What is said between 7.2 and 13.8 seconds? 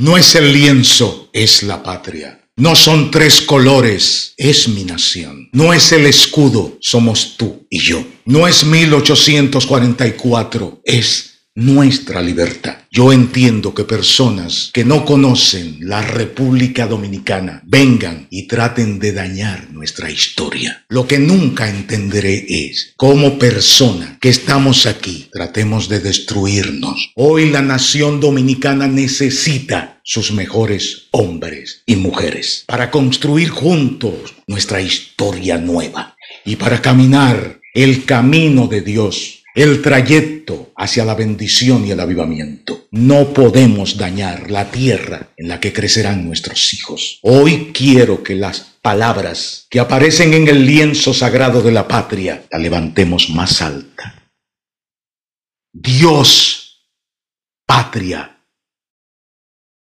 tú y yo. No es 1844, es nuestra libertad. Yo entiendo